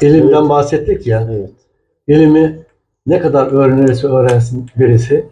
ilimden 0.00 0.40
Evet. 0.40 0.48
bahsettik 0.48 1.06
ya. 1.06 1.28
Evet. 1.30 1.50
İlimi 2.08 2.66
ne 3.06 3.18
kadar 3.18 3.46
öğrenirse 3.46 4.06
öğrensin 4.06 4.66
birisi 4.76 5.28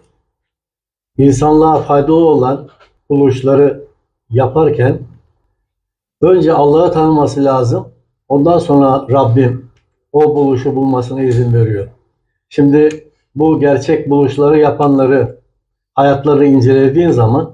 insanlığa 1.19 1.83
faydalı 1.83 2.29
olan 2.29 2.69
buluşları 3.11 3.85
yaparken 4.31 4.99
önce 6.21 6.53
Allah'ı 6.53 6.93
tanıması 6.93 7.45
lazım. 7.45 7.89
Ondan 8.29 8.59
sonra 8.59 9.07
Rabbim 9.11 9.71
o 10.13 10.37
buluşu 10.37 10.77
bulmasına 10.77 11.23
izin 11.23 11.55
veriyor. 11.55 11.89
Şimdi 12.49 13.09
bu 13.35 13.61
gerçek 13.61 14.11
buluşları 14.11 14.59
yapanları 14.59 15.39
hayatlarını 15.95 16.45
incelediğin 16.45 17.11
zaman 17.11 17.53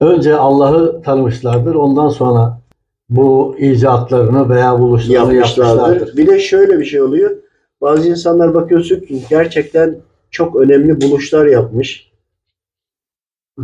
önce 0.00 0.36
Allah'ı 0.36 1.02
tanımışlardır. 1.02 1.74
Ondan 1.74 2.08
sonra 2.08 2.60
bu 3.08 3.56
icatlarını 3.58 4.48
veya 4.48 4.78
buluşlarını 4.78 5.34
yapmışlardır. 5.34 5.80
yapmışlardır. 5.80 6.16
Bir 6.16 6.26
de 6.26 6.38
şöyle 6.38 6.78
bir 6.78 6.84
şey 6.84 7.02
oluyor. 7.02 7.36
Bazı 7.80 8.08
insanlar 8.08 8.54
bakıyorsun 8.54 9.00
ki 9.00 9.22
gerçekten 9.30 9.98
çok 10.30 10.56
önemli 10.56 11.00
buluşlar 11.00 11.46
yapmış. 11.46 12.12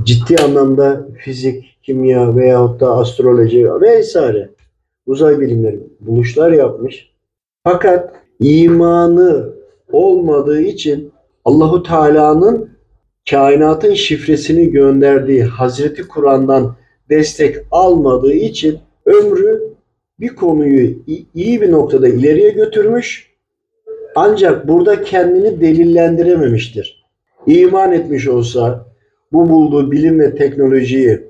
Ciddi 0.02 0.42
anlamda 0.42 1.08
fizik, 1.18 1.78
kimya 1.82 2.36
veyahut 2.36 2.80
da 2.80 2.96
astroloji 2.96 3.80
vesaire 3.80 4.50
uzay 5.06 5.40
bilimleri 5.40 5.80
buluşlar 6.00 6.50
yapmış. 6.50 7.10
Fakat 7.64 8.14
imanı 8.40 9.52
olmadığı 9.92 10.60
için 10.60 11.12
Allahu 11.44 11.82
Teala'nın 11.82 12.70
kainatın 13.30 13.94
şifresini 13.94 14.70
gönderdiği 14.70 15.44
Hazreti 15.44 16.08
Kur'an'dan 16.08 16.76
destek 17.10 17.56
almadığı 17.70 18.32
için 18.32 18.78
ömrü 19.06 19.60
bir 20.20 20.28
konuyu 20.28 20.96
iyi 21.34 21.60
bir 21.60 21.70
noktada 21.70 22.08
ileriye 22.08 22.50
götürmüş 22.50 23.30
ancak 24.14 24.68
burada 24.68 25.02
kendini 25.02 25.60
delillendirememiştir. 25.60 27.04
İman 27.46 27.92
etmiş 27.92 28.28
olsa 28.28 28.86
bu 29.32 29.50
bulduğu 29.50 29.90
bilim 29.90 30.20
ve 30.20 30.34
teknolojiyi 30.34 31.20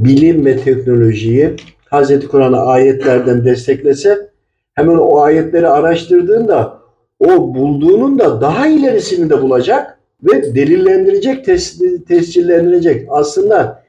bilim 0.00 0.46
ve 0.46 0.56
teknolojiyi 0.56 1.56
Hazreti 1.84 2.28
Kur'an'ı 2.28 2.60
ayetlerden 2.60 3.44
desteklese 3.44 4.30
hemen 4.74 4.96
o 4.96 5.20
ayetleri 5.20 5.68
araştırdığında 5.68 6.78
o 7.20 7.54
bulduğunun 7.54 8.18
da 8.18 8.40
daha 8.40 8.68
ilerisini 8.68 9.30
de 9.30 9.42
bulacak 9.42 9.98
ve 10.22 10.54
delillendirecek, 10.54 11.48
tes- 11.48 12.04
tescillendirecek. 12.04 13.06
Aslında 13.10 13.84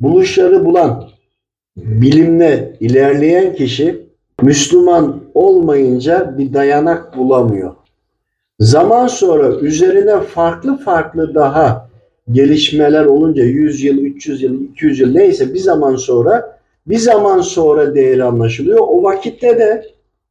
buluşları 0.00 0.64
bulan, 0.64 1.08
bilimle 1.76 2.76
ilerleyen 2.80 3.54
kişi 3.54 4.06
Müslüman 4.42 5.20
olmayınca 5.34 6.38
bir 6.38 6.54
dayanak 6.54 7.16
bulamıyor. 7.16 7.74
Zaman 8.60 9.06
sonra 9.06 9.48
üzerine 9.60 10.20
farklı 10.20 10.76
farklı 10.76 11.34
daha 11.34 11.88
gelişmeler 12.32 13.04
olunca 13.04 13.44
100 13.44 13.84
yıl, 13.84 13.98
300 13.98 14.42
yıl, 14.42 14.60
200 14.60 15.00
yıl 15.00 15.14
neyse 15.14 15.54
bir 15.54 15.58
zaman 15.58 15.96
sonra 15.96 16.58
bir 16.86 16.98
zaman 16.98 17.40
sonra 17.40 17.94
değeri 17.94 18.24
anlaşılıyor. 18.24 18.78
O 18.80 19.02
vakitte 19.02 19.58
de 19.58 19.86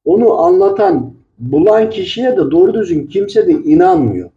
onu 0.05 0.33
anlatan, 0.33 1.13
bulan 1.39 1.89
kişiye 1.89 2.31
de 2.31 2.51
doğru 2.51 2.73
düzgün 2.73 3.07
kimse 3.07 3.47
de 3.47 3.51
inanmıyor. 3.51 4.29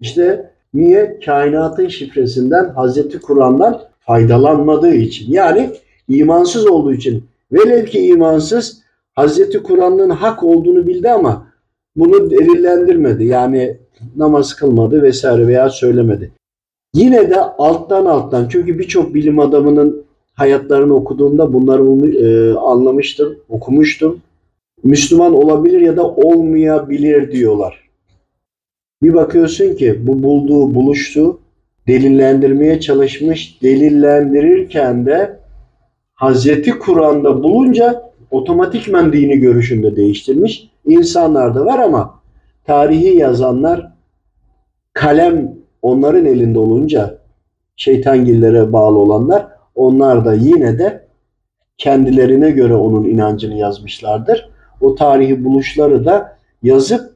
İşte 0.00 0.50
niye? 0.74 1.20
Kainatın 1.24 1.88
şifresinden, 1.88 2.68
Hazreti 2.68 3.20
Kur'an'dan 3.20 3.80
faydalanmadığı 4.00 4.94
için. 4.94 5.32
Yani 5.32 5.70
imansız 6.16 6.66
olduğu 6.66 6.92
için. 6.92 7.24
Velev 7.52 7.86
ki 7.86 8.06
imansız 8.06 8.82
Hazreti 9.14 9.62
Kur'an'ın 9.62 10.10
hak 10.10 10.42
olduğunu 10.42 10.86
bildi 10.86 11.10
ama 11.10 11.46
bunu 11.96 12.30
delillendirmedi. 12.30 13.24
Yani 13.24 13.76
namaz 14.16 14.54
kılmadı 14.54 15.02
vesaire 15.02 15.46
veya 15.46 15.70
söylemedi. 15.70 16.30
Yine 16.94 17.30
de 17.30 17.40
alttan 17.40 18.04
alttan 18.04 18.48
çünkü 18.48 18.78
birçok 18.78 19.14
bilim 19.14 19.38
adamının 19.38 20.04
hayatlarını 20.34 20.94
okuduğumda 20.94 21.52
bunları 21.52 22.06
e, 22.16 22.54
anlamıştım, 22.54 23.36
okumuştum. 23.48 24.20
Müslüman 24.82 25.34
olabilir 25.34 25.80
ya 25.80 25.96
da 25.96 26.08
olmayabilir 26.08 27.32
diyorlar. 27.32 27.90
Bir 29.02 29.14
bakıyorsun 29.14 29.74
ki 29.74 30.06
bu 30.06 30.22
bulduğu, 30.22 30.74
buluştu, 30.74 31.38
delillendirmeye 31.86 32.80
çalışmış. 32.80 33.62
Delillendirirken 33.62 35.06
de 35.06 35.39
Hazreti 36.20 36.70
Kur'an'da 36.70 37.42
bulunca 37.42 38.12
otomatikmen 38.30 39.12
dini 39.12 39.38
görüşünde 39.38 39.96
değiştirmiş. 39.96 40.70
İnsanlar 40.86 41.54
da 41.54 41.66
var 41.66 41.78
ama 41.78 42.20
tarihi 42.64 43.16
yazanlar 43.16 43.92
kalem 44.92 45.54
onların 45.82 46.26
elinde 46.26 46.58
olunca 46.58 47.18
şeytangillere 47.76 48.72
bağlı 48.72 48.98
olanlar 48.98 49.46
onlar 49.74 50.24
da 50.24 50.34
yine 50.34 50.78
de 50.78 51.08
kendilerine 51.78 52.50
göre 52.50 52.74
onun 52.74 53.04
inancını 53.04 53.54
yazmışlardır. 53.54 54.50
O 54.80 54.94
tarihi 54.94 55.44
buluşları 55.44 56.04
da 56.04 56.38
yazıp 56.62 57.14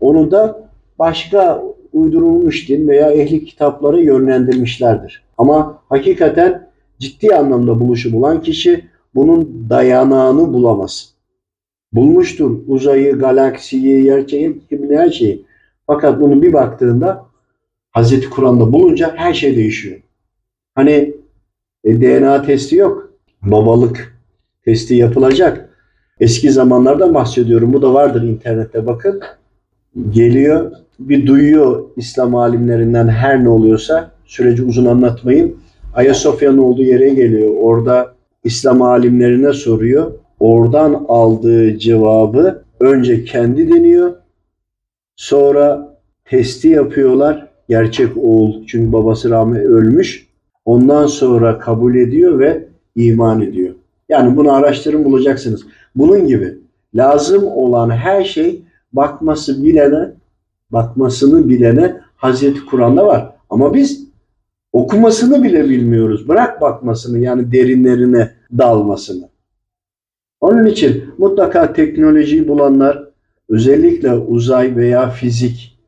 onu 0.00 0.30
da 0.30 0.68
başka 0.98 1.62
uydurulmuş 1.92 2.68
din 2.68 2.88
veya 2.88 3.10
ehli 3.10 3.44
kitapları 3.44 4.02
yönlendirmişlerdir. 4.02 5.22
Ama 5.38 5.78
hakikaten 5.88 6.65
ciddi 6.98 7.34
anlamda 7.34 7.80
buluşu 7.80 8.12
bulan 8.12 8.42
kişi 8.42 8.84
bunun 9.14 9.66
dayanağını 9.70 10.52
bulamaz. 10.52 11.12
Bulmuştur 11.92 12.58
uzayı, 12.66 13.18
galaksiyi, 13.18 14.04
yerçeği, 14.04 14.60
gibi 14.70 14.96
her 14.96 15.10
şeyi. 15.10 15.44
Fakat 15.86 16.20
bunu 16.20 16.42
bir 16.42 16.52
baktığında 16.52 17.26
Hazreti 17.90 18.30
Kur'an'da 18.30 18.72
bulunca 18.72 19.14
her 19.16 19.34
şey 19.34 19.56
değişiyor. 19.56 20.00
Hani 20.74 21.14
e, 21.84 22.00
DNA 22.00 22.42
testi 22.42 22.76
yok. 22.76 23.10
Babalık 23.42 24.18
testi 24.64 24.94
yapılacak. 24.94 25.70
Eski 26.20 26.50
zamanlardan 26.50 27.14
bahsediyorum. 27.14 27.72
Bu 27.72 27.82
da 27.82 27.94
vardır 27.94 28.22
internette 28.22 28.86
bakın. 28.86 29.20
Geliyor, 30.10 30.72
bir 30.98 31.26
duyuyor 31.26 31.84
İslam 31.96 32.34
alimlerinden 32.34 33.08
her 33.08 33.44
ne 33.44 33.48
oluyorsa. 33.48 34.10
Süreci 34.24 34.62
uzun 34.62 34.86
anlatmayayım. 34.86 35.60
Ayasofya'nın 35.96 36.58
olduğu 36.58 36.82
yere 36.82 37.08
geliyor. 37.08 37.56
Orada 37.60 38.14
İslam 38.44 38.82
alimlerine 38.82 39.52
soruyor. 39.52 40.12
Oradan 40.40 41.04
aldığı 41.08 41.78
cevabı 41.78 42.62
önce 42.80 43.24
kendi 43.24 43.68
deniyor. 43.68 44.12
Sonra 45.16 45.96
testi 46.24 46.68
yapıyorlar. 46.68 47.48
Gerçek 47.68 48.16
oğul 48.16 48.66
çünkü 48.66 48.92
babası 48.92 49.30
rahmi 49.30 49.58
ölmüş. 49.58 50.26
Ondan 50.64 51.06
sonra 51.06 51.58
kabul 51.58 51.94
ediyor 51.94 52.38
ve 52.38 52.68
iman 52.96 53.40
ediyor. 53.40 53.74
Yani 54.08 54.36
bunu 54.36 54.52
araştırın 54.52 55.04
bulacaksınız. 55.04 55.66
Bunun 55.94 56.26
gibi 56.26 56.58
lazım 56.94 57.44
olan 57.44 57.90
her 57.90 58.24
şey 58.24 58.62
bakması 58.92 59.64
bilene, 59.64 60.10
bakmasını 60.70 61.48
bilene 61.48 61.96
Hazreti 62.16 62.66
Kur'an'da 62.66 63.06
var. 63.06 63.32
Ama 63.50 63.74
biz 63.74 64.05
okumasını 64.76 65.44
bile 65.44 65.68
bilmiyoruz. 65.68 66.28
Bırak 66.28 66.60
bakmasını 66.60 67.18
yani 67.18 67.52
derinlerine 67.52 68.30
dalmasını. 68.58 69.28
Onun 70.40 70.66
için 70.66 71.04
mutlaka 71.18 71.72
teknolojiyi 71.72 72.48
bulanlar 72.48 73.04
özellikle 73.48 74.12
uzay 74.12 74.76
veya 74.76 75.10
fizik 75.10 75.78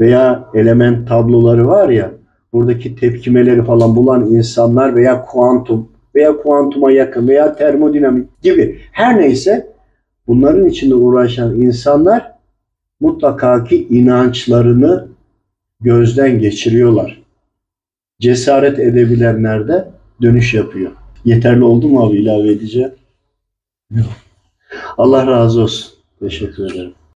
veya 0.00 0.50
element 0.54 1.08
tabloları 1.08 1.68
var 1.68 1.88
ya 1.88 2.10
buradaki 2.52 2.96
tepkimeleri 2.96 3.64
falan 3.64 3.96
bulan 3.96 4.26
insanlar 4.26 4.96
veya 4.96 5.22
kuantum 5.24 5.88
veya 6.14 6.36
kuantuma 6.36 6.92
yakın 6.92 7.28
veya 7.28 7.56
termodinamik 7.56 8.42
gibi 8.42 8.80
her 8.92 9.20
neyse 9.20 9.72
bunların 10.26 10.66
içinde 10.66 10.94
uğraşan 10.94 11.60
insanlar 11.60 12.32
mutlaka 13.00 13.64
ki 13.64 13.86
inançlarını 13.90 15.08
gözden 15.80 16.38
geçiriyorlar. 16.38 17.23
Cesaret 18.20 18.78
edebilenler 18.78 19.68
de 19.68 19.88
dönüş 20.22 20.54
yapıyor. 20.54 20.92
Yeterli 21.24 21.64
oldu 21.64 21.88
mu 21.88 22.06
abi 22.06 22.16
ilave 22.16 22.52
edeceğim? 22.52 22.92
Allah 24.98 25.26
razı 25.26 25.62
olsun. 25.62 25.92
Teşekkür 26.20 26.72
ederim. 26.72 26.94